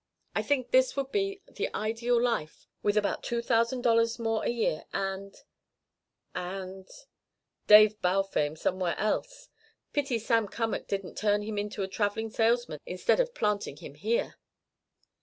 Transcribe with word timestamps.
I 0.33 0.41
think 0.41 0.71
this 0.71 0.95
would 0.95 1.11
be 1.11 1.43
the 1.47 1.69
ideal 1.75 2.19
life 2.19 2.65
with 2.81 2.97
about 2.97 3.21
two 3.21 3.39
thousand 3.39 3.83
dollars 3.83 4.17
more 4.17 4.43
a 4.43 4.49
year, 4.49 4.85
and 4.93 5.35
and" 6.33 6.89
"Dave 7.73 8.01
Balfame 8.01 8.55
somewhere 8.55 8.97
else! 8.97 9.49
Pity 9.93 10.17
Sam 10.17 10.47
Cummack 10.47 10.87
didn't 10.87 11.19
turn 11.19 11.43
him 11.43 11.59
into 11.59 11.83
a 11.83 11.87
travelling 11.87 12.31
salesman 12.31 12.79
instead 12.83 13.19
of 13.19 13.35
planting 13.35 13.77
him 13.77 13.93
here." 13.93 14.39